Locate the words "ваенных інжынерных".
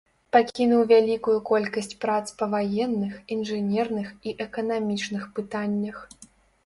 2.55-4.09